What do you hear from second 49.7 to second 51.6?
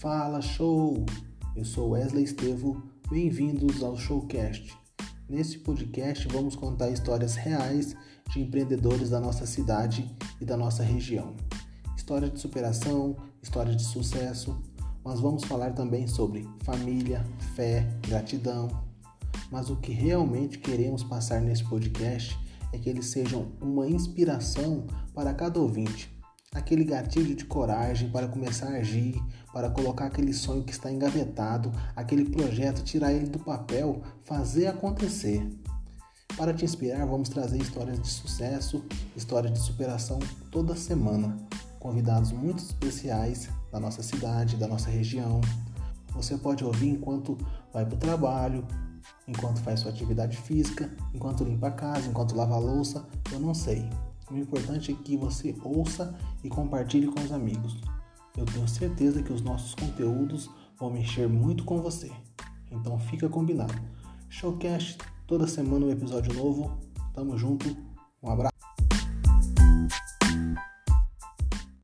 sua atividade física, enquanto